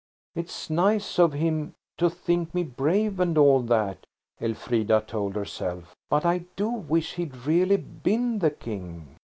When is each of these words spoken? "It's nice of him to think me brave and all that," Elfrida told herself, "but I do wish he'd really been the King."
"It's 0.33 0.67
nice 0.67 1.19
of 1.19 1.33
him 1.33 1.75
to 1.99 2.09
think 2.09 2.55
me 2.55 2.63
brave 2.63 3.19
and 3.19 3.37
all 3.37 3.59
that," 3.61 4.07
Elfrida 4.41 5.03
told 5.05 5.35
herself, 5.35 5.95
"but 6.09 6.25
I 6.25 6.45
do 6.55 6.69
wish 6.71 7.13
he'd 7.13 7.45
really 7.45 7.77
been 7.77 8.39
the 8.39 8.49
King." 8.49 9.19